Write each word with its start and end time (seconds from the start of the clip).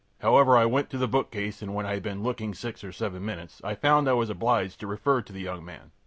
However, 0.21 0.57
I 0.57 0.65
went 0.65 0.89
to 0.89 0.97
the 0.97 1.07
bookcase, 1.07 1.61
and 1.61 1.75
when 1.75 1.85
I 1.85 1.93
had 1.93 2.01
been 2.01 2.23
looking 2.23 2.55
six 2.55 2.83
or 2.83 2.91
seven 2.91 3.23
minutes 3.23 3.61
I 3.63 3.75
found 3.75 4.09
I 4.09 4.13
was 4.13 4.31
obliged 4.31 4.79
to 4.79 4.87
refer 4.87 5.21
to 5.21 5.31
the 5.31 5.41
young 5.41 5.63
man. 5.63 5.91